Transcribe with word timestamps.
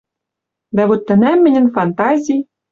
Дӓ 0.75 0.83
вот 0.89 1.01
тӹнӓм 1.07 1.37
мӹньӹн 1.43 1.67
фантази 1.75 2.37